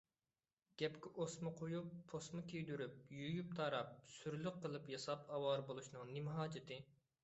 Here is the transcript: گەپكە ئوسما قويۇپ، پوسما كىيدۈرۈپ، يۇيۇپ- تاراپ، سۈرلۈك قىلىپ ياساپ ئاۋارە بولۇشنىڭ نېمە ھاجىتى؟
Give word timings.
گەپكە 0.81 1.11
ئوسما 1.23 1.51
قويۇپ، 1.59 1.91
پوسما 2.13 2.43
كىيدۈرۈپ، 2.53 2.99
يۇيۇپ- 3.19 3.55
تاراپ، 3.63 3.95
سۈرلۈك 4.17 4.61
قىلىپ 4.67 4.93
ياساپ 4.99 5.35
ئاۋارە 5.39 5.69
بولۇشنىڭ 5.71 6.15
نېمە 6.19 6.41
ھاجىتى؟ 6.45 6.87